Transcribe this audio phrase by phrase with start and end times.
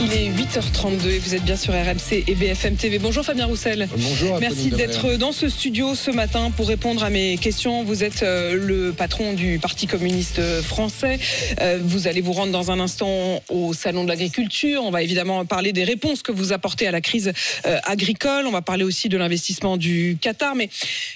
[0.00, 2.98] Il est 8h32 et vous êtes bien sur RMC et BFM TV.
[2.98, 3.88] Bonjour Fabien Roussel.
[3.96, 4.38] Bonjour.
[4.40, 7.84] Merci d'être dans ce studio ce matin pour répondre à mes questions.
[7.84, 11.18] Vous êtes euh, le patron du Parti communiste français.
[11.60, 14.82] Euh, Vous allez vous rendre dans un instant au Salon de l'agriculture.
[14.84, 17.32] On va évidemment parler des réponses que vous apportez à la crise
[17.64, 18.46] euh, agricole.
[18.46, 20.54] On va parler aussi de l'investissement du Qatar.
[20.56, 20.68] Mais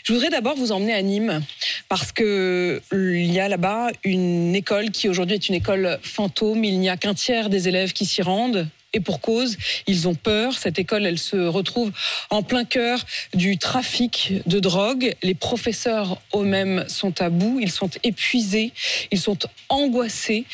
[0.05, 1.43] je voudrais d'abord vous emmener à Nîmes
[1.89, 6.65] parce que il y a là-bas une école qui aujourd'hui est une école fantôme.
[6.65, 8.68] Il n'y a qu'un tiers des élèves qui s'y rendent.
[8.95, 10.55] Et pour cause, ils ont peur.
[10.55, 11.93] Cette école, elle se retrouve
[12.31, 15.15] en plein cœur du trafic de drogue.
[15.23, 18.73] Les professeurs eux-mêmes sont à bout, ils sont épuisés,
[19.11, 19.39] ils sont
[19.69, 20.47] angoissés.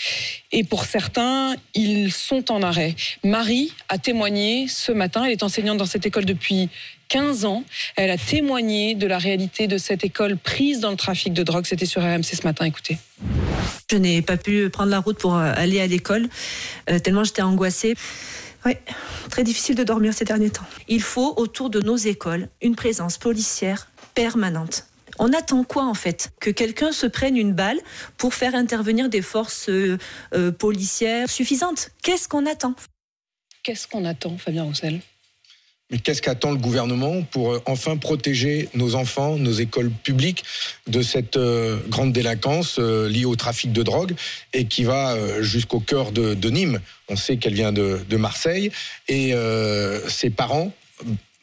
[0.57, 2.95] Et pour certains, ils sont en arrêt.
[3.25, 6.69] Marie a témoigné ce matin, elle est enseignante dans cette école depuis
[7.09, 7.65] 15 ans.
[7.97, 11.67] Elle a témoigné de la réalité de cette école prise dans le trafic de drogue.
[11.67, 12.99] C'était sur RMC ce matin, écoutez.
[13.91, 16.29] Je n'ai pas pu prendre la route pour euh, aller à l'école,
[16.89, 17.97] euh, tellement j'étais angoissée.
[18.65, 18.75] Oui,
[19.31, 20.67] très difficile de dormir ces derniers temps.
[20.87, 24.87] Il faut autour de nos écoles une présence policière permanente.
[25.19, 26.33] On attend quoi en fait?
[26.41, 27.79] Que quelqu'un se prenne une balle
[28.17, 29.99] pour faire intervenir des forces euh,
[30.35, 31.91] euh, policières suffisantes.
[32.03, 32.75] Qu'est-ce qu'on attend?
[33.63, 35.01] Qu'est-ce qu'on attend, Fabien Roussel?
[35.91, 40.43] Mais qu'est-ce qu'attend le gouvernement pour euh, enfin protéger nos enfants, nos écoles publiques
[40.87, 44.15] de cette euh, grande délinquance euh, liée au trafic de drogue
[44.55, 46.81] et qui va euh, jusqu'au cœur de, de Nîmes?
[47.09, 48.73] On sait qu'elle vient de, de Marseille
[49.09, 50.73] et euh, ses parents,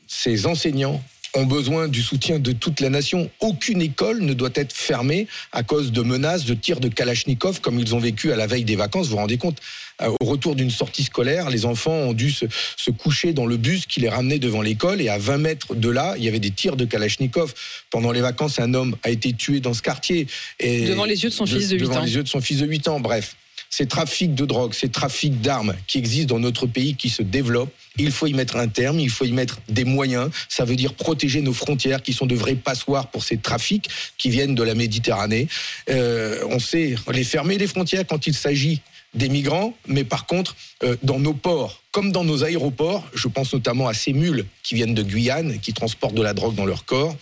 [0.07, 1.03] ses enseignants
[1.35, 3.29] ont besoin du soutien de toute la nation.
[3.39, 7.79] Aucune école ne doit être fermée à cause de menaces, de tirs de Kalachnikov comme
[7.79, 9.05] ils ont vécu à la veille des vacances.
[9.07, 9.57] Vous vous rendez compte
[10.01, 13.55] Euh, Au retour d'une sortie scolaire, les enfants ont dû se, se coucher dans le
[13.57, 16.39] bus qui les ramenait devant l'école et à 20 mètres de là, il y avait
[16.39, 17.53] des tirs de Kalachnikov.
[17.91, 20.27] Pendant les vacances, un homme a été tué dans ce quartier.
[20.59, 22.03] Et Devant les yeux de son fils de huit devant ans.
[22.03, 22.99] les yeux de son fils de 8 ans.
[22.99, 23.35] Bref,
[23.71, 27.73] ces trafics de drogue, ces trafics d'armes qui existent dans notre pays, qui se développent,
[27.97, 30.29] il faut y mettre un terme, il faut y mettre des moyens.
[30.49, 34.29] Ça veut dire protéger nos frontières, qui sont de vrais passoires pour ces trafics qui
[34.29, 35.47] viennent de la Méditerranée.
[35.89, 38.81] Euh, on sait les fermer les frontières quand il s'agit
[39.13, 43.53] des migrants, mais par contre, euh, dans nos ports, comme dans nos aéroports, je pense
[43.53, 46.85] notamment à ces mules qui viennent de Guyane, qui transportent de la drogue dans leur
[46.85, 47.15] corps,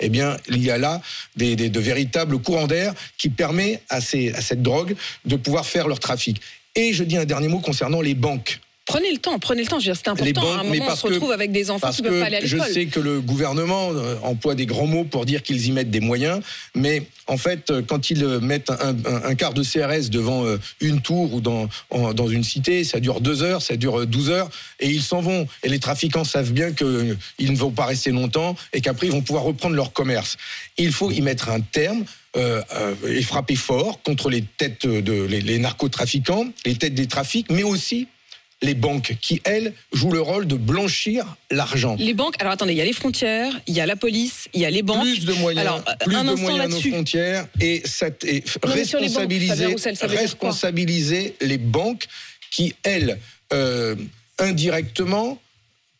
[0.00, 1.00] eh bien, il y a là
[1.36, 6.00] des, de véritables courants d'air qui permettent à, à cette drogue de pouvoir faire leur
[6.00, 6.40] trafic.
[6.74, 8.60] Et je dis un dernier mot concernant les banques.
[8.86, 9.80] Prenez le temps, prenez le temps.
[9.80, 10.48] Je veux dire, C'est Les important.
[10.56, 12.26] banques, à un mais on se retrouve que- avec des enfants qui ne peuvent pas
[12.26, 12.72] aller à que je l'école.
[12.72, 15.98] sais que le gouvernement euh, emploie des grands mots pour dire qu'ils y mettent des
[16.00, 16.40] moyens,
[16.76, 20.44] mais en fait, euh, quand ils euh, mettent un, un- un quart de CRS devant
[20.80, 24.06] une tour ou dans, en- dans une cité, ça dure deux heures, ça dure euh,
[24.06, 24.48] 12 heures,
[24.78, 25.48] et ils s'en vont.
[25.64, 29.20] Et les trafiquants savent bien qu'ils ne vont pas rester longtemps et qu'après, ils vont
[29.22, 30.36] pouvoir reprendre leur commerce.
[30.78, 32.04] Il faut y mettre un terme.
[32.36, 37.06] euh, euh, et frapper fort contre les têtes de les, les narcotrafiquants, les têtes des
[37.06, 38.08] trafics, mais aussi
[38.66, 41.96] les banques qui, elles, jouent le rôle de blanchir l'argent.
[41.98, 44.60] Les banques, alors attendez, il y a les frontières, il y a la police, il
[44.60, 45.02] y a les banques.
[45.02, 48.10] Plus de moyens, Alors, plus un de moyens nos frontières et, Non,
[49.68, 52.06] banques, Roussel, responsabiliser les banques
[52.50, 53.18] qui, elles,
[53.52, 53.94] euh,
[54.38, 55.40] indirectement,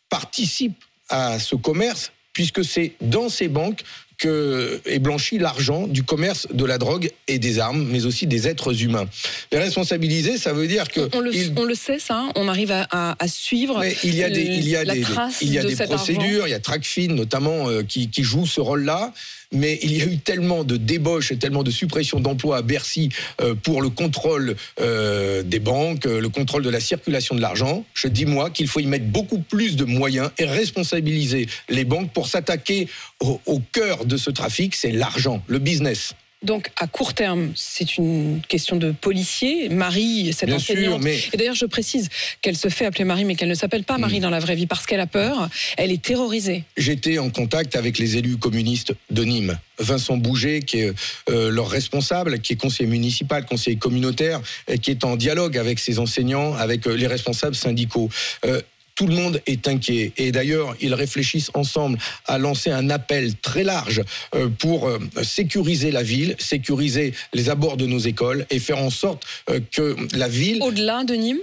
[0.09, 3.83] participent à ce commerce, puisque c'est dans ces banques
[4.19, 8.49] que est blanchi l'argent du commerce de la drogue et des armes, mais aussi des
[8.49, 9.05] êtres humains.
[9.53, 12.19] Les responsabiliser, ça veut dire que On le, ils- on le sait, ça.
[12.21, 13.79] hein, On arrive à, à- à suivre.
[13.81, 15.05] mais il y a des, il y a des,
[15.43, 15.95] il y a de des argent.
[15.97, 19.13] procédures, il y a Tracfin notamment euh, qui, qui joue ce rôle-là.
[19.53, 23.11] Mais il y a eu tellement de débauches et tellement de suppression d'emplois à Bercy
[23.41, 27.85] euh, pour le contrôle euh, des banques, euh, le contrôle de la circulation de l'argent.
[27.95, 32.13] Je dis moi qu'il faut y mettre beaucoup plus de moyens et responsabiliser les banques
[32.13, 32.89] pour s'attaquer
[33.21, 36.15] au, au cœur de ce trafic, c'est l'argent, le business.
[36.43, 39.69] Donc, à court terme, c'est une question de policier.
[39.71, 41.03] Marie, cette Bien sûr, enseignante.
[41.03, 42.09] mais- Et d'ailleurs, je précise
[42.43, 43.97] qu'elle se fait appeler Marie, mais qu'elle ne s'appelle pas.
[43.97, 45.49] Marie dans la vraie vie parce qu'elle a peur.
[45.79, 46.65] Elle est terrorisée.
[46.77, 49.59] J'étais en contact avec les élus communistes de Nîmes.
[49.79, 50.95] Vincent Bouget, qui est
[51.31, 55.79] euh, leur responsable, qui est conseiller municipal, conseiller communautaire, et qui est en dialogue avec
[55.79, 58.09] ses enseignants, avec euh, les responsables syndicaux.
[58.45, 58.61] Euh,
[58.97, 60.13] tout le monde est inquiet.
[60.17, 64.03] Et d'ailleurs, ils réfléchissent ensemble à lancer un appel très large
[64.35, 68.91] euh, pour euh, sécuriser la ville, sécuriser les abords de nos écoles et faire en
[68.91, 71.41] sorte euh, que la ville Au-delà de Nîmes?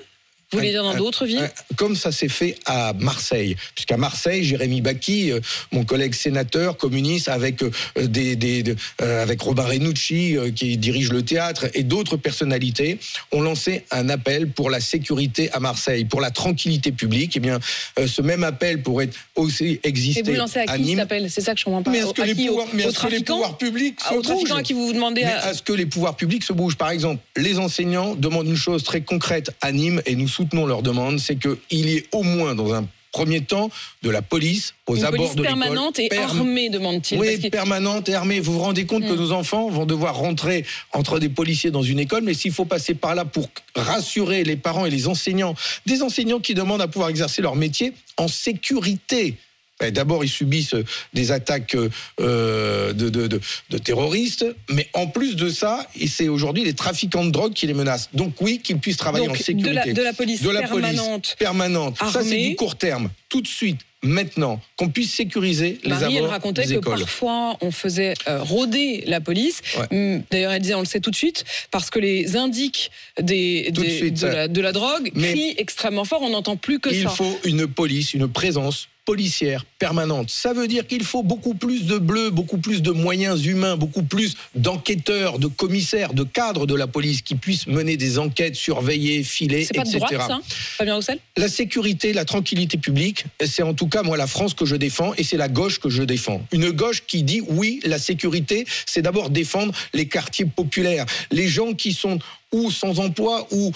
[0.54, 3.56] Vous voulez dire dans d'autres villes Comme ça s'est fait à Marseille.
[3.74, 5.40] Puisqu'à Marseille, Jérémy Bacchi, euh,
[5.72, 8.64] mon collègue sénateur communiste, avec, euh, des, des,
[9.02, 13.00] euh, avec Robin Renucci, qui dirige le théâtre, et d'autres personnalités,
[13.32, 17.34] ont lancé un appel pour la sécurité à Marseille, pour la tranquillité publique.
[17.36, 17.60] Eh bien,
[18.06, 21.30] ce même appel pourrait aussi exister et vous lancez à, qui cet appel?
[21.30, 21.92] C'est ça que je comprends pas.
[21.92, 24.74] Mais est-ce que, les pouvoirs, mais est-ce que les pouvoirs publics se bougent à qui
[24.74, 25.52] vous vous demandez à...
[25.52, 26.78] est-ce que les pouvoirs publics se bougent?
[26.78, 30.82] Par exemple, les enseignants demandent une chose très concrète à Nîmes, et nous soutenons leur
[30.82, 33.70] demande, c'est qu'il y ait au moins dans un premier temps
[34.02, 37.20] de la police aux Une abords police de permanente et armée, demande-t-il.
[37.20, 38.40] Oui, permanente et armée.
[38.40, 39.18] Vous vous rendez compte que hmm.
[39.18, 42.96] nos enfants vont devoir rentrer entre des policiers dans une école, mais s'il faut passer
[42.96, 45.54] par là pour rassurer les parents et les enseignants,
[45.86, 49.38] des enseignants qui demandent à pouvoir exercer leur métier en sécurité.
[49.80, 50.76] Ben, d'abord, ils subissent
[51.14, 51.76] des attaques
[52.20, 57.68] euh, de, terroristes, mais en plus de ça, c'est aujourd'hui les trafiquants de drogue qui
[57.68, 58.10] les menacent.
[58.14, 59.94] Donc oui, qu'ils puissent travailler en sécurité.
[59.94, 61.36] De la, police permanente.
[61.40, 61.98] permanente.
[61.98, 63.10] Ça, c'est du court terme.
[63.30, 68.14] Tout de suite, maintenant, qu'on puisse sécuriser les Marie, elle racontait que parfois on faisait
[68.28, 69.62] euh, rôder la police.
[69.92, 73.72] Hum, d'ailleurs, elle disait, on le sait tout de suite, parce que les indiques des,
[73.72, 76.96] de, la, drogue crient extrêmement fort, on n'entend plus que ça.
[76.96, 80.30] Il faut une police, une présence policière permanente.
[80.30, 84.04] Ça veut dire qu'il faut beaucoup plus de bleus, beaucoup plus de moyens humains, beaucoup
[84.04, 89.24] plus d'enquêteurs, de commissaires, de cadres de la police qui puissent mener des enquêtes, surveiller,
[89.24, 89.84] filer, etc.
[89.84, 90.42] De droite, ça
[90.78, 91.20] Fabien Roussel?
[91.36, 95.14] La sécurité, la tranquillité publique, c'est en tout cas moi la France que je défends
[95.18, 96.46] et c'est la gauche que je défends.
[96.52, 101.74] Une gauche qui dit oui, la sécurité, c'est d'abord défendre les quartiers populaires, les gens
[101.74, 102.20] qui sont
[102.52, 103.72] ou sans emploi ou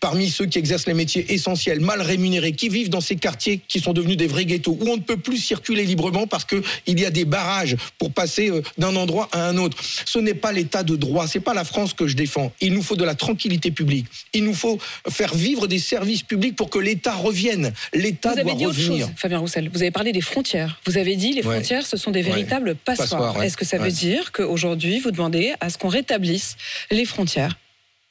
[0.00, 3.80] parmi ceux qui exercent les métiers essentiels, mal rémunérés, qui vivent dans ces quartiers qui
[3.80, 7.04] sont devenus des vrais ghettos, où on ne peut plus circuler librement parce qu'il y
[7.04, 9.76] a des barrages pour passer euh, d'un endroit à un autre.
[10.04, 12.52] Ce n'est pas l'état de droit, c'est pas la France que je défends.
[12.60, 14.06] Il nous faut de la tranquillité publique.
[14.32, 14.78] Il nous faut
[15.08, 17.72] faire vivre des services publics pour que l'État revienne.
[17.94, 18.92] L'État doit dit revenir.
[18.92, 20.80] Autre chose, Fabien Roussel, vous avez parlé des frontières.
[20.86, 23.42] Vous avez dit les frontières, ce sont des véritables passoires.
[23.42, 26.56] Est-ce que ça veut dire qu'aujourd'hui, vous demandez à ce qu'on rétablisse
[26.90, 27.56] les frontières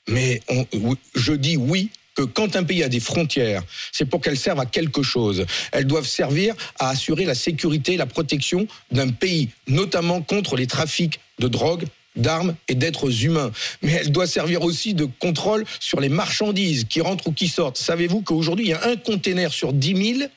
[0.08, 0.42] mais
[1.16, 3.62] je dis oui que quand un pays a des frontières,
[3.92, 5.46] c'est pour qu'elles servent à quelque chose.
[5.72, 10.68] Elles doivent servir à assurer la sécurité et la protection d'un pays, notamment contre les
[10.68, 11.86] trafics de drogue,
[12.16, 13.52] d'armes et d'êtres humains.
[13.82, 17.78] Mais elle doit servir aussi de contrôle sur les marchandises qui rentrent ou qui sortent.
[17.78, 20.30] Savez-vous qu'aujourd'hui, il y a un conteneur sur 10 000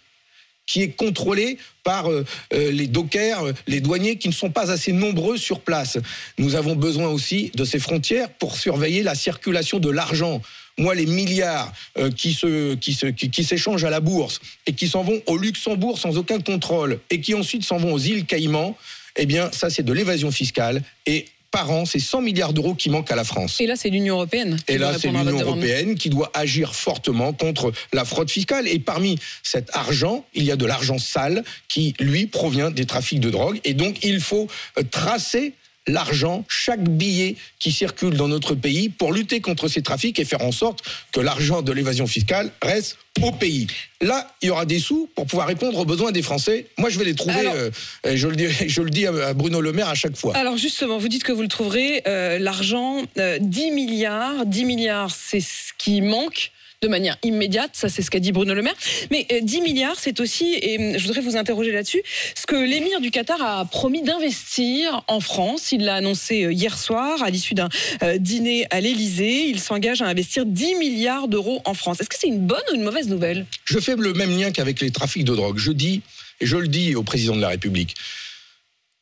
[0.69, 4.71] qui est contrôlé par euh, euh, les dockers, euh, les douaniers qui ne sont pas
[4.71, 5.99] assez nombreux sur place.
[6.37, 10.43] Nous avons besoin aussi de ces frontières pour surveiller la circulation de l'argent.
[10.77, 11.73] Moi, les milliards
[12.15, 15.99] qui se, qui, se, qui, s'échangent à la bourse et qui s'en vont au Luxembourg
[15.99, 18.77] sans aucun contrôle et qui ensuite s'en vont aux îles Caïmans,
[19.17, 20.83] eh bien, ça, c'est de l'évasion fiscale.
[21.07, 23.61] Et par an, c'est 100 milliards d'euros qui manquent à la France.
[23.61, 24.59] Et là, c'est l'Union européenne.
[24.69, 28.69] Et là, c'est l'Union européenne qui doit agir fortement contre la fraude fiscale.
[28.69, 33.21] Et parmi cet argent, il y a de l'argent sale qui, lui, provient des trafics
[33.21, 33.61] de drogue.
[33.65, 34.47] Et donc, il faut
[34.79, 35.55] euh, tracer
[35.89, 40.43] l'argent, chaque billet qui circule dans notre pays pour lutter contre ces trafics et faire
[40.43, 40.83] en sorte
[41.13, 43.67] que l'argent de l'évasion fiscale reste au pays.
[44.01, 46.67] Là, il y aura des sous pour pouvoir répondre aux besoins des Français.
[46.77, 47.49] Moi, je vais les trouver.
[47.49, 47.71] Euh,
[48.05, 50.37] je, le dis, je le dis à Bruno Le Maire à chaque fois.
[50.37, 52.03] Alors justement, vous dites que vous le trouverez.
[52.07, 54.47] Euh, l'argent, 10 euh, milliards.
[54.47, 57.71] 10 milliards, c'est ce qui manque de manière immédiate.
[57.73, 58.75] Ça, c'est ce qu'a dit Bruno Le Maire.
[59.11, 62.03] Mais 10 euh, milliards, c'est aussi, et hum, je voudrais vous interroger là-dessus,
[62.37, 65.73] ce que l'émir du Qatar a promis d'investir en France.
[65.73, 67.69] Il l'a annoncé euh, hier soir à l'issue d'un
[68.03, 69.49] euh, dîner à l'Elysée.
[69.49, 72.01] Il s'engage à investir 10 milliards d'euros en France.
[72.01, 73.47] Est-ce que c'est une bonne ou une mauvaise nouvelle?
[73.65, 75.59] Je fais le même lien qu'avec les trafics de drogue.
[75.59, 76.03] Je dis,
[76.41, 77.97] et je le dis au président de la République,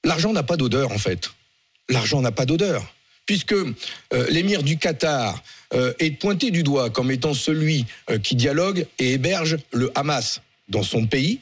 [0.03, 1.31] l'argent n'a pas d'odeur en fait.
[1.91, 2.96] L'argent n'a pas d'odeur
[3.27, 3.55] puisque
[4.31, 5.43] l'émir du Qatar
[5.75, 10.41] euh, est pointé du doigt comme étant celui euh, qui dialogue et héberge le Hamas
[10.69, 11.41] dans son pays,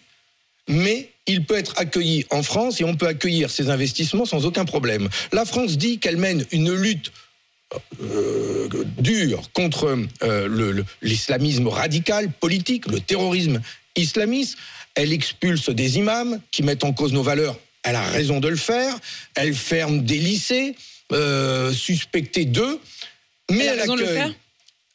[0.67, 4.65] mais il peut être accueilli en France et on peut accueillir ses investissements sans aucun
[4.65, 5.11] problème.
[5.33, 7.13] La France dit qu'elle mène une lutte
[8.03, 9.99] euh, dure contre
[11.03, 13.61] l'islamisme radical, politique, le terrorisme
[13.95, 14.57] islamiste.
[14.95, 17.59] Elle expulse des imams qui mettent en cause nos valeurs.
[17.83, 18.97] Elle a raison de le faire.
[19.35, 20.75] Elle ferme des lycées
[21.73, 22.81] suspectés d'eux.
[23.51, 24.33] Mais elle, a raison de le faire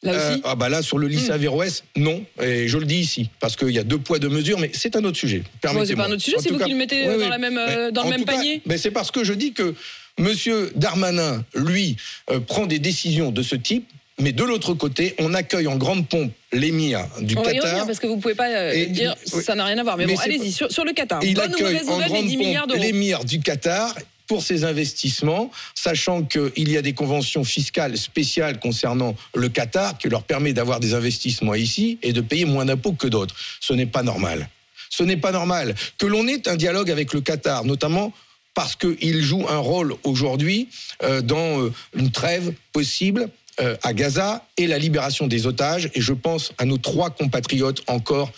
[0.02, 1.32] Là euh, aussi ah bah là sur le lycée hmm.
[1.32, 2.24] Averroès, non.
[2.42, 4.96] Et je le dis ici parce qu'il y a deux poids deux mesures, mais c'est
[4.96, 5.42] un autre sujet.
[5.62, 8.04] c'est pas un autre sujet, c'est vous qui le mettez dans, La même, euh, dans
[8.04, 8.62] le même panier.
[8.64, 9.74] mais c'est parce que je dis que
[10.18, 11.96] Monsieur Darmanin, lui,
[12.30, 13.88] euh, prend des décisions de ce type.
[14.18, 17.78] Mais de l'autre côté, on accueille en grande pompe l'émir du on Qatar.
[17.78, 19.96] Va y parce que vous pouvez pas dire ça n'a rien à voir.
[19.96, 21.24] Mais, bon, allez-y sur, le Qatar.
[21.24, 23.94] Il accueille en grande pompe l'émir du Qatar
[24.30, 30.08] pour ces investissements, sachant qu'il y a des conventions fiscales spéciales concernant le Qatar qui
[30.08, 33.34] leur permet d'avoir des investissements ici et de payer moins d'impôts que d'autres.
[33.60, 34.48] Ce n'est pas normal.
[34.88, 38.12] Ce n'est pas normal que l'on ait un dialogue avec le Qatar, notamment
[38.54, 40.68] parce qu'il joue un rôle aujourd'hui
[41.02, 45.90] euh, dans euh, une trêve possible euh, à Gaza et la libération des otages.
[45.94, 48.30] Et je pense à nos trois compatriotes encore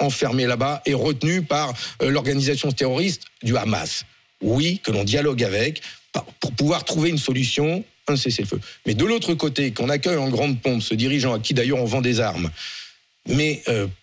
[0.00, 4.04] enfermés là-bas et retenus par l'organisation terroriste du Hamas.
[4.42, 5.82] Oui, que l'on dialogue avec
[6.40, 8.60] pour pouvoir trouver une solution, un cessez-le-feu.
[8.86, 11.84] Mais de l'autre côté, qu'on accueille en grande pompe ce dirigeant à qui d'ailleurs on
[11.84, 12.50] vend des armes,
[13.28, 13.62] mais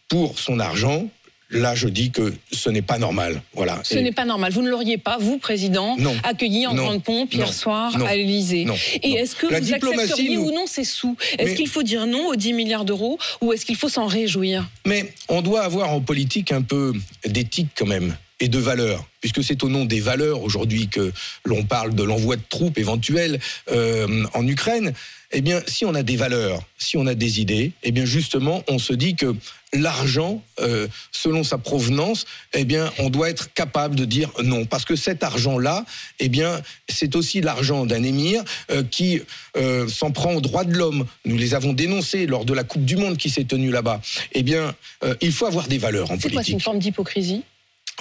[0.09, 1.07] pour son argent,
[1.49, 3.41] là, je dis que ce n'est pas normal.
[3.53, 3.79] Voilà.
[3.83, 4.51] Ce n'est pas normal.
[4.51, 8.65] Vous ne l'auriez pas, vous, président, accueilli en grande pompe hier soir à l'Élysée.
[9.01, 11.15] Et est-ce que vous accepteriez ou non ces sous?
[11.37, 14.69] Est-ce qu'il faut dire non aux 10 milliards d'euros ou est-ce qu'il faut s'en réjouir?
[14.85, 16.93] Mais on doit avoir en politique un peu
[17.25, 21.13] d'éthique quand même et de valeurs, puisque c'est au nom des valeurs aujourd'hui que
[21.45, 23.39] l'on parle de l'envoi de troupes éventuelles
[23.71, 24.91] euh, en Ukraine.
[25.31, 28.61] Eh bien, si on a des valeurs, si on a des idées, eh bien justement,
[28.67, 29.33] on se dit que
[29.71, 34.83] l'argent, euh, selon sa provenance, eh bien, on doit être capable de dire non, parce
[34.83, 35.85] que cet argent-là,
[36.19, 39.21] eh bien, c'est aussi l'argent d'un émir euh, qui
[39.55, 41.05] euh, s'en prend aux droits de l'homme.
[41.23, 44.01] Nous les avons dénoncés lors de la Coupe du Monde qui s'est tenue là-bas.
[44.33, 44.75] Eh bien,
[45.21, 46.29] il faut avoir des valeurs en politique.
[46.31, 47.43] C'est quoi, une forme d'hypocrisie?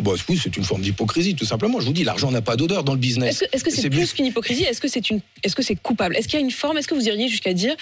[0.00, 1.80] Bah oui, c'est une forme d'hypocrisie, tout simplement.
[1.80, 3.44] Je vous dis, l'argent n'a pas d'odeur dans le business.
[3.52, 4.64] Est-ce que c'est plus qu'une hypocrisie?
[4.64, 5.20] Est-ce que c'est une...
[5.42, 6.16] est-ce que c'est coupable?
[6.16, 6.78] Est-ce qu'il y a une forme?
[6.78, 7.74] Est-ce que vous iriez jusqu'à dire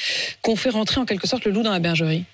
[0.42, 2.24] qu'on fait rentrer en quelque sorte le loup dans la bergerie?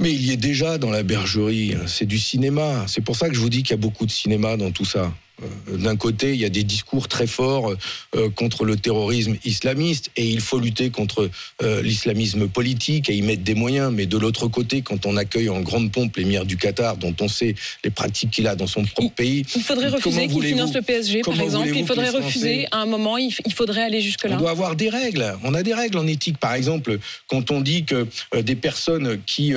[0.00, 2.84] Mais il y est déjà dans la bergerie, c'est du cinéma.
[2.88, 4.84] C'est pour ça que je vous dis qu'il y a beaucoup de cinéma dans tout
[4.84, 5.12] ça.
[5.42, 7.74] Euh, d'un côté, il y a des discours très forts
[8.14, 11.28] euh, contre le terrorisme islamiste et il faut lutter contre
[11.62, 13.92] euh, l'islamisme politique et y mettre des moyens.
[13.92, 17.28] Mais de l'autre côté, quand on accueille en grande pompe l'émir du Qatar, dont on
[17.28, 20.82] sait les pratiques qu'il a dans son propre pays, il faudrait refuser qu'il finance le
[20.82, 21.68] PSG, par exemple.
[21.74, 23.16] Il faudrait refuser à un moment.
[23.18, 24.36] Il faudrait aller jusque là.
[24.36, 25.36] On doit avoir des règles.
[25.42, 28.06] On a des règles en éthique, par exemple, quand on dit que
[28.40, 29.52] des personnes qui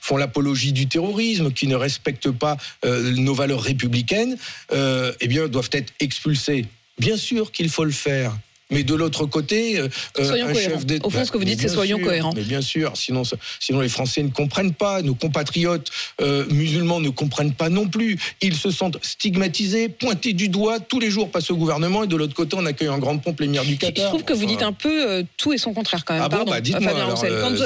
[0.00, 4.36] font l'apologie du terrorisme, qui ne respectent pas nos valeurs républicaines.
[4.72, 6.66] Euh, eh bien, doivent être expulsés.
[6.98, 8.36] Bien sûr qu'il faut le faire.
[8.70, 11.06] Mais de l'autre côté, euh, soyons un chef d'État.
[11.06, 12.32] Au fond, ce que vous dites, c'est soyons cohérents.
[12.34, 13.22] Mais bien sûr, sinon,
[13.60, 15.90] sinon les Français ne comprennent pas, nos compatriotes
[16.20, 18.18] euh, musulmans ne comprennent pas non plus.
[18.40, 22.16] Ils se sentent stigmatisés, pointés du doigt tous les jours par ce gouvernement, et de
[22.16, 24.04] l'autre côté, on accueille en grande pompe l'émir du Qatar.
[24.04, 26.22] Je trouve que vous dites un peu euh, tout et son contraire quand même.
[26.24, 26.92] Ah Pardon, bah, dites-moi,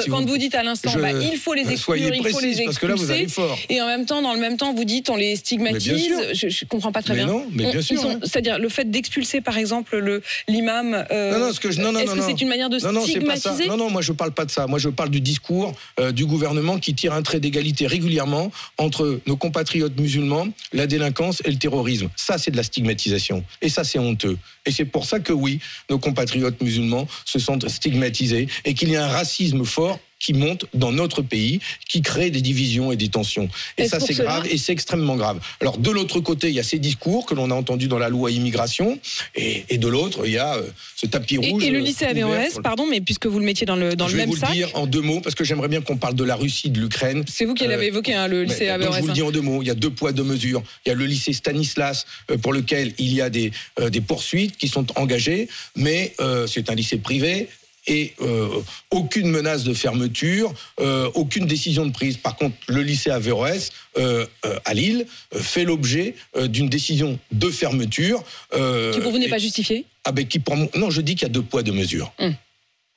[0.07, 0.37] quand, vous...
[0.37, 2.95] dites à l'instant, bah, il faut les exclure, il faut les expulser, parce que là,
[2.95, 3.57] vous allez fort.
[3.69, 6.11] et en même temps, dans le même temps, vous dites on les stigmatise.
[6.33, 7.33] Je, ne comprends pas très mais bien.
[7.33, 8.03] Non, mais bien sûr.
[8.05, 8.19] Hein.
[8.23, 10.88] C'est-à-dire le fait d'expulser, par exemple, l'imam.
[10.89, 13.77] Non, non, ce que je non, non, Est-ce que c'est une manière de stigmatiser non,
[13.77, 14.67] non, moi je parle pas de ça.
[14.67, 19.19] Moi je parle du discours euh, du gouvernement qui tire un trait d'égalité régulièrement entre
[19.27, 22.09] nos compatriotes musulmans, la délinquance et le terrorisme.
[22.15, 23.43] Ça, c'est de la stigmatisation.
[23.61, 24.37] Et ça, c'est honteux.
[24.65, 28.95] Et c'est pour ça que oui, nos compatriotes musulmans se sentent stigmatisés et qu'il y
[28.95, 33.07] a un racisme fort qui monte dans notre pays, qui crée des divisions et des
[33.07, 33.49] tensions.
[33.77, 35.39] Et, ça, c'est grave et c'est extrêmement grave.
[35.61, 38.09] Alors, de l'autre côté, il y a ces discours que l'on a entendus dans la
[38.09, 38.99] loi immigration,
[39.35, 40.63] et, et de l'autre, il y a euh,
[40.95, 41.63] ce tapis rouge.
[41.63, 44.31] Et, le lycée AVRS, pardon, mais puisque vous le mettiez dans le, dans le même
[44.33, 44.49] sac.
[44.49, 46.23] Je vais vous le dire en deux mots, parce que j'aimerais bien qu'on parle de
[46.23, 47.23] la Russie, de l'Ukraine.
[47.27, 48.95] C'est vous qui l'avez euh, évoqué, hein, le lycée AVRS.
[48.95, 49.61] Je vous le dis en deux mots.
[49.61, 50.63] Il y a deux poids, deux mesures.
[50.85, 53.51] Il y a le lycée Stanislas, euh, pour lequel il y a des,
[53.89, 56.13] des poursuites qui sont engagées, mais
[56.47, 57.47] c'est un lycée privé
[57.87, 58.47] et euh,
[58.91, 62.17] aucune menace de fermeture, euh, aucune décision de prise.
[62.17, 64.25] Par contre, le lycée Averroès euh,
[64.65, 68.23] à Lille fait l'objet d'une décision de fermeture.
[68.51, 69.85] qui pour vous n'est pas justifiée?
[70.03, 72.11] Ah ben, qui pour Non, je dis qu'il y a deux poids, deux mesures.
[72.19, 72.35] Hum.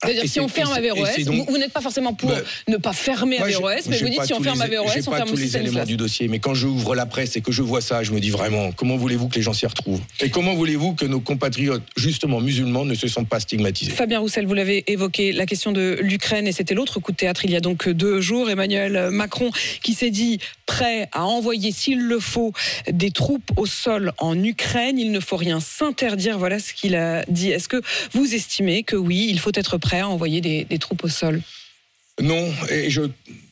[0.05, 3.87] C'est-à-dire, si on ferme Averroès, vous, n'êtes pas forcément pour ben, ne pas fermer Averroès,
[3.89, 6.29] mais vous dites si on ferme Averroès, on ferme tous les éléments du dossier.
[6.29, 8.97] Mais quand j'ouvre la presse et que je vois ça, je me dis vraiment, comment
[8.97, 10.01] voulez-vous que les gens s'y retrouvent?
[10.21, 13.93] Et comment voulez-vous que nos compatriotes, justement musulmans, ne se sentent pas stigmatisés?
[13.93, 17.45] Fabien Roussel, vous l'avez évoqué, la question de l'Ukraine, et c'était l'autre coup de théâtre
[17.45, 18.51] il y a donc deux jours.
[18.51, 19.51] Emmanuel Macron
[19.83, 22.53] qui s'est dit prêt à envoyer, s'il le faut,
[22.91, 24.99] des troupes au sol en Ukraine.
[24.99, 26.39] Il ne faut rien s'interdire.
[26.39, 27.51] Voilà ce qu'il a dit.
[27.51, 27.81] Est-ce que
[28.13, 31.41] vous estimez que oui, il faut être prêt à envoyer des, troupes au sol
[32.21, 33.03] Non, et je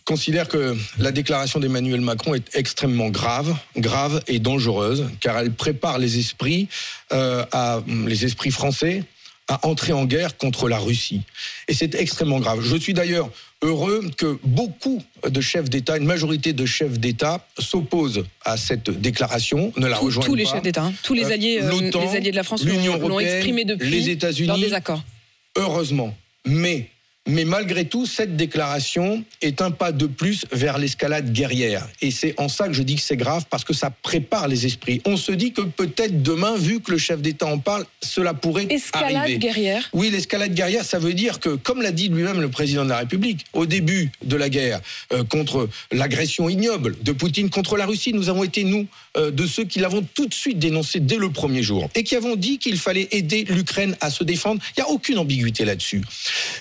[0.04, 5.98] considère que la déclaration d'Emmanuel Macron est extrêmement grave, grave et dangereuse, car elle prépare
[5.98, 6.68] les esprits,
[7.12, 9.04] euh, à, les esprits français
[9.50, 11.22] à entrer en guerre contre la Russie.
[11.66, 12.60] Et c'est extrêmement grave.
[12.62, 13.30] Je suis d'ailleurs
[13.62, 19.72] heureux que beaucoup de chefs d'État, une majorité de chefs d'État s'opposent à cette déclaration,
[19.76, 20.30] ne la rejoignent pas.
[20.30, 20.94] Tous les chefs d'État, hein.
[21.02, 24.72] tous les euh, alliés, euh, les alliés de la France l'ont exprimé depuis les États-Unis.
[25.56, 26.14] Heureusement.
[26.46, 26.90] Mais
[27.30, 31.88] Mais malgré tout, cette déclaration est un pas de plus vers l'escalade guerrière.
[32.02, 34.66] Et c'est en ça que je dis que c'est grave, parce que ça prépare les
[34.66, 35.00] esprits.
[35.04, 38.66] On se dit que peut-être demain, vu que le chef d'État en parle, cela pourrait
[38.68, 39.38] Escalade arriver.
[39.38, 42.90] guerrière Oui, l'escalade guerrière, ça veut dire que, comme l'a dit lui-même le président de
[42.90, 44.80] la République, au début de la guerre
[45.12, 49.46] euh, contre l'agression ignoble de Poutine contre la Russie, nous avons été, nous, euh, de
[49.46, 52.58] ceux qui l'avons tout de suite dénoncé dès le premier jour et qui avons dit
[52.58, 54.60] qu'il fallait aider l'Ukraine à se défendre.
[54.76, 56.02] Il n'y a aucune ambiguïté là-dessus.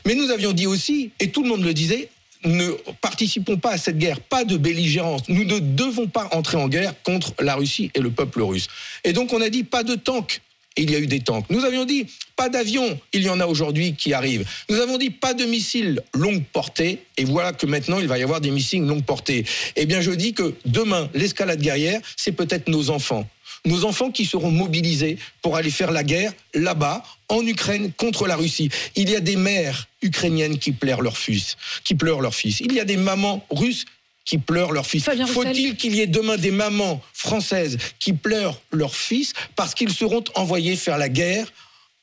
[0.06, 2.10] Mais nous avions dit aussi, et tout le monde le disait,
[2.44, 5.22] ne participons pas à cette guerre, pas de belligérance.
[5.30, 8.68] Nous ne devons pas entrer en guerre contre la Russie et le peuple russe.
[9.04, 10.42] Et donc on a dit pas de tanks.
[10.78, 11.46] Il y a eu des tanks.
[11.50, 12.06] Nous avions dit
[12.38, 12.98] pas d'avions.
[13.12, 14.48] Il y en a aujourd'hui qui arrivent.
[14.70, 17.00] Nous avons dit pas de missiles longue portée.
[17.18, 19.46] Et voilà que maintenant il va y avoir des missiles longue portée.
[19.76, 23.28] Eh bien je dis que demain l'escalade guerrière, c'est peut-être nos enfants
[23.66, 28.36] nos enfants qui seront mobilisés pour aller faire la guerre là-bas, en Ukraine, contre la
[28.36, 28.70] Russie.
[28.96, 32.60] Il y a des mères ukrainiennes qui pleurent leur fils, qui pleurent leur fils.
[32.60, 33.86] Il y a des mamans russes
[34.26, 35.10] qui pleurent leur fils.
[35.28, 40.24] Faut-il qu'il y ait demain des mamans françaises qui pleurent leur fils parce qu'ils seront
[40.36, 41.52] envoyés faire la guerre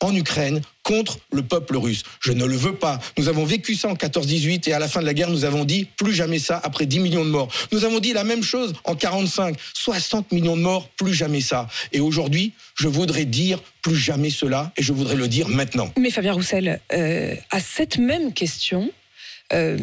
[0.01, 2.03] en Ukraine contre le peuple russe.
[2.21, 3.01] Je ne le veux pas.
[3.19, 5.65] Nous avons vécu ça en 14-18 et à la fin de la guerre, nous avons
[5.65, 7.49] dit plus jamais ça après 10 millions de morts.
[7.73, 11.69] Nous avons dit la même chose en 45, 60 millions de morts, plus jamais ça.
[11.93, 15.91] Et aujourd'hui, je voudrais dire plus jamais cela et je voudrais le dire maintenant.
[15.99, 18.91] Mais Fabien Roussel, euh, à cette même question,
[19.53, 19.77] euh,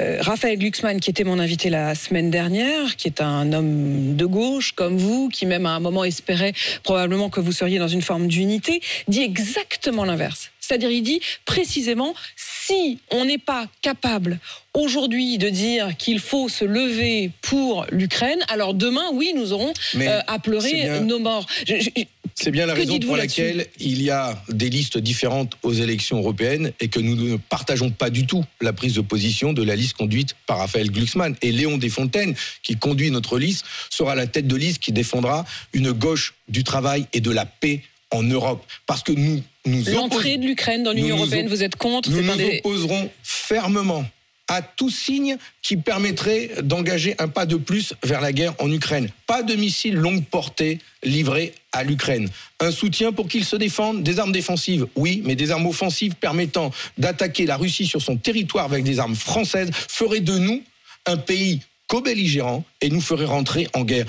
[0.00, 4.26] euh, Raphaël Glucksmann, qui était mon invité la semaine dernière, qui est un homme de
[4.26, 6.52] gauche comme vous, qui même à un moment espérait
[6.82, 10.50] probablement que vous seriez dans une forme d'unité, dit exactement l'inverse.
[10.68, 14.38] C'est-à-dire, il dit précisément, si on n'est pas capable
[14.74, 20.20] aujourd'hui de dire qu'il faut se lever pour l'Ukraine, alors demain, oui, nous aurons euh,
[20.26, 21.46] à pleurer bien- nos morts.
[21.66, 21.88] Je- je-
[22.34, 26.18] C'est bien la Que raison pour laquelle il y a des listes différentes aux élections
[26.18, 29.74] européennes et que nous ne partageons pas du tout la prise de position de la
[29.74, 31.34] liste conduite par Raphaël Glucksmann.
[31.42, 35.90] Et Léon Desfontaines, qui conduit notre liste, sera la tête de liste qui défendra une
[35.90, 37.82] gauche du travail et de la paix
[38.12, 38.64] en Europe.
[38.86, 42.22] Parce que nous nous L'entrée de l'Ukraine dans l'Union européenne, op- vous êtes contre nous
[42.22, 44.04] nous des- opposerons fermement
[44.50, 49.10] à tout signe qui permettrait d'engager un pas de plus vers la guerre en Ukraine.
[49.26, 52.30] Pas de missiles longue portée livrés à l'Ukraine.
[52.58, 56.70] Un soutien pour qu'ils se défendent, des armes défensives, oui, mais des armes offensives permettant
[56.96, 60.62] d'attaquer la Russie sur son territoire avec des armes françaises ferait de nous
[61.04, 64.06] un pays co-belligérant et nous ferait rentrer en guerre.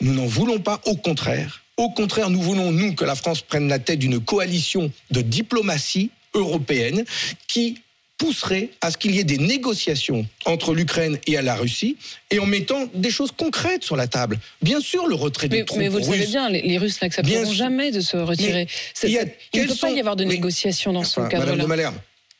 [0.00, 1.62] Nous n'en voulons pas, au contraire.
[1.76, 6.10] Au contraire, nous voulons, nous, que la France prenne la tête d'une coalition de diplomatie
[6.34, 7.04] européenne
[7.48, 7.80] qui
[8.18, 11.98] pousserait à ce qu'il y ait des négociations entre l'Ukraine et à la Russie
[12.30, 14.38] et en mettant des choses concrètes sur la table.
[14.62, 17.02] Bien sûr, le retrait des Mais, troupes mais vous le savez bien, les, les Russes
[17.02, 18.66] n'accepteront jamais de se retirer.
[19.06, 21.44] Il a- ne peut pas y avoir de mais- négociation dans ce Enfin, Madame de
[21.46, 21.66] cadre-là.
[21.66, 21.96] Malherbe,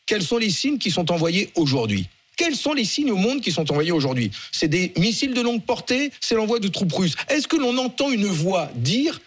[0.07, 2.09] quels sont les signes qui sont envoyés aujourd'hui?
[2.37, 4.31] Quels sont les signes au monde qui sont envoyés aujourd'hui?
[4.53, 7.17] C'est des missiles de longue portée, c'est l'envoi de troupes russes.
[7.29, 9.21] Est-ce que l'on entend une voix dire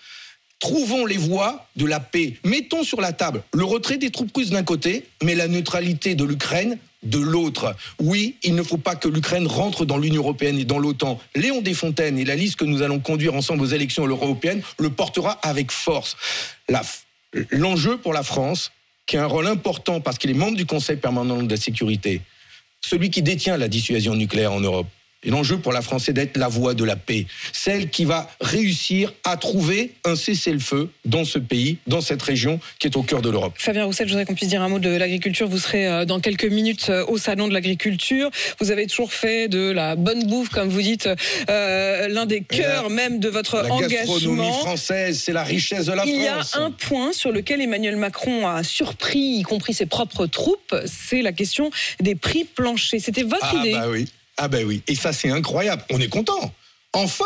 [0.59, 2.35] Trouvons les voies de la paix.
[2.43, 6.25] Mettons sur la table le retrait des troupes russes d'un côté, mais la neutralité de
[6.25, 7.75] l'Ukraine de l'autre.
[7.99, 11.17] Oui, il ne faut pas que l'Ukraine rentre dans l'Union européenne et dans l'OTAN.
[11.33, 15.39] Léon Desfontaines et la liste que nous allons conduire ensemble aux élections européennes le portera
[15.43, 16.17] avec force.
[17.51, 18.73] L'enjeu pour la France,
[19.05, 22.21] qui a un rôle important parce qu'il est membre du Conseil permanent de la sécurité,
[22.81, 24.87] celui qui détient la dissuasion nucléaire en Europe.
[25.23, 28.29] Et l'enjeu pour la France, c'est d'être la voie de la paix, celle qui va
[28.39, 33.21] réussir à trouver un cessez-le-feu dans ce pays, dans cette région qui est au cœur
[33.21, 33.53] de l'Europe.
[33.57, 35.47] Fabien Roussel, je voudrais qu'on puisse dire un mot de l'agriculture.
[35.49, 38.29] Vous serez euh, dans quelques minutes euh, au salon de l'agriculture.
[38.61, 41.09] Vous avez toujours fait de la bonne bouffe, comme vous dites,
[41.49, 44.53] euh, l'un des cœurs même de votre La gastronomie engagement.
[44.59, 46.55] française, c'est la richesse de la Il y a France.
[46.55, 51.33] un point sur lequel Emmanuel Macron a surpris, y compris ses propres troupes, c'est la
[51.33, 53.01] question des prix planchers.
[53.01, 53.71] C'était votre Ah idée.
[53.73, 54.07] bah oui,
[54.39, 54.81] ah bah oui.
[54.87, 55.83] Et ça c'est incroyable.
[55.89, 56.53] On est content.
[56.93, 57.25] Enfin.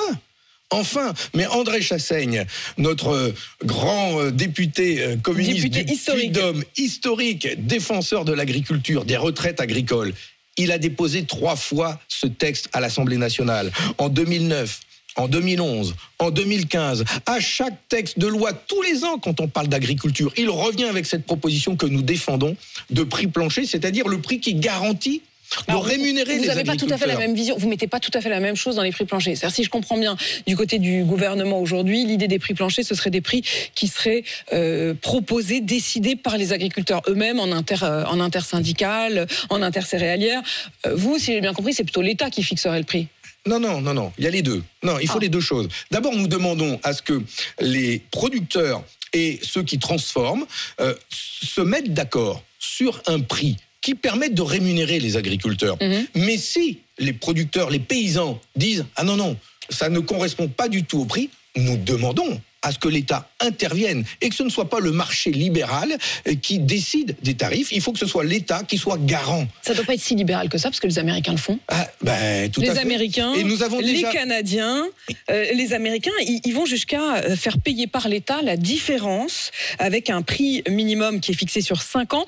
[0.70, 2.48] Enfin, mais André Chassaigne,
[2.80, 6.32] notre euh, grand euh, député euh, communiste Député du historique.
[6.34, 10.14] Puy-de-Dôme, historique, défenseur de l'agriculture, des retraites agricoles,
[10.58, 13.72] il a déposé trois fois ce texte à l'Assemblée nationale.
[14.00, 14.80] En 2009,
[15.16, 19.68] en 2011, en 2015, à chaque texte de loi, tous les ans, quand on parle
[19.68, 22.56] d'agriculture, il revient avec cette proposition que nous défendons
[22.90, 25.22] de prix plancher, c'est-à-dire le prix qui garantit
[25.68, 27.56] de Alors, rémunérer vous les n'avez pas tout à fait la même vision.
[27.58, 29.38] Vous mettez pas tout à fait la même chose dans les prix planchers.
[29.38, 32.96] C'est-à-dire, si je comprends bien, du côté du gouvernement aujourd'hui, l'idée des prix planchers, ce
[32.96, 33.44] seraient des prix
[33.76, 39.62] qui seraient euh, proposés, décidés par les agriculteurs eux-mêmes en inter, euh, en intersyndical, en
[39.62, 40.42] intercéréalière.
[40.86, 43.08] Euh, vous, si j'ai bien compris, c'est plutôt l'État qui fixerait le prix.
[43.46, 44.14] Non, non, non, non.
[44.18, 44.64] Il y a les deux.
[44.84, 45.22] Non, il faut Ah.
[45.22, 45.68] les deux choses.
[45.92, 47.22] D'abord, nous demandons à ce que
[47.60, 50.46] les producteurs et ceux qui transforment
[50.80, 55.78] euh, se mettent d'accord sur un prix qui permettent de rémunérer les agriculteurs.
[55.80, 56.08] Mhm.
[56.16, 59.38] Mais si les producteurs, les paysans disent ah non non,
[59.70, 64.06] ça ne correspond pas du tout au prix, nous demandons à ce que l'État intervienne
[64.22, 67.74] et que ce ne soit pas le marché libéral euh, qui décide des tarifs.
[67.74, 69.46] Il faut que ce soit l'État qui soit garant.
[69.62, 71.60] Ça doit pas être si libéral que ça, parce que les Américains le font.
[71.68, 72.80] Ah, ben, tout à les fait.
[72.80, 74.88] Américains, Et nous avons les Canadiens,
[75.30, 80.10] euh, les Américains, ils, ils vont jusqu'à euh, faire payer par l'État la différence avec
[80.10, 82.26] un prix minimum qui est fixé sur 5 ans.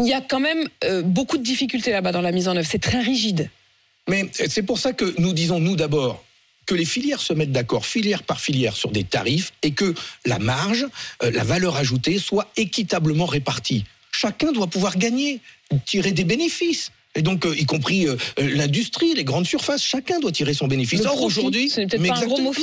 [0.00, 2.66] Il y a quand même euh, beaucoup de difficultés là-bas dans la mise en œuvre.
[2.68, 3.50] C'est très rigide.
[4.08, 6.24] Mais c'est pour ça que nous disons, nous d'abord,
[6.66, 10.38] que les filières se mettent d'accord, filière par filière, sur des tarifs et que la
[10.38, 10.86] marge,
[11.22, 13.84] euh, la valeur ajoutée soit équitablement répartie.
[14.12, 15.40] Chacun doit pouvoir gagner,
[15.86, 16.90] tirer des bénéfices.
[17.18, 20.68] Et donc, euh, y compris euh, euh, l'industrie, les grandes surfaces, chacun doit tirer son
[20.68, 21.00] bénéfice.
[21.00, 22.08] Le Or, aujourd'hui, mais mais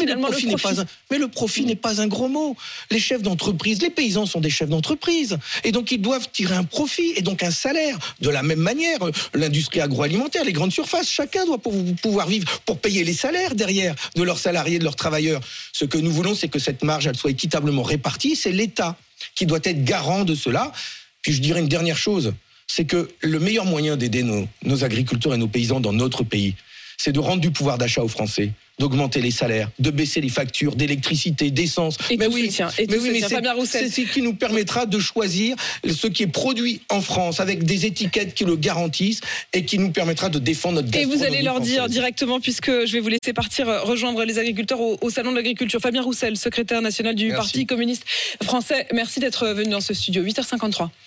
[0.06, 0.76] finalement, le profit n'est profit.
[0.76, 2.56] pas un- mais le profit n'est pas un gros mot.
[2.90, 5.38] Les chefs d'entreprise, les paysans sont des chefs d'entreprise.
[5.66, 7.98] Et donc, ils doivent tirer un profit et donc un salaire.
[8.22, 9.00] De la même manière,
[9.34, 13.94] l'industrie agroalimentaire, les grandes surfaces, chacun doit pou- pouvoir vivre pour payer les salaires derrière
[14.16, 15.42] de leurs salariés, de leurs travailleurs.
[15.74, 18.38] Ce que nous voulons, c'est que cette marge, elle soit équitablement répartie.
[18.38, 18.96] C'est l'État
[19.36, 20.72] qui doit être garant de cela.
[21.22, 22.34] Puis je dirais une dernière chose,
[22.68, 26.56] c'est que le meilleur moyen d'aider nos, nos agriculteurs et nos paysans dans notre pays,
[26.98, 30.76] c'est de rendre du pouvoir d'achat aux Français, d'augmenter les salaires, de baisser les factures
[30.76, 31.98] d'électricité, d'essence.
[32.18, 33.90] Mais oui, se tient, et mais oui, mais c'est Fabien Roussel.
[33.90, 35.56] c'est ce qui nous permettra de choisir
[35.88, 39.22] ce qui est produit en France avec des étiquettes qui le garantissent
[39.54, 42.92] et qui nous permettra de défendre notre Et vous allez leur dire directement, puisque je
[42.94, 45.80] vais vous laisser partir euh, rejoindre les agriculteurs au, au Salon de l'Agriculture.
[45.80, 47.38] Fabien Roussel, secrétaire national du Merci.
[47.38, 48.06] Parti communiste
[48.44, 50.24] français, merci d'être venu dans ce studio.
[50.24, 50.90] 8h53.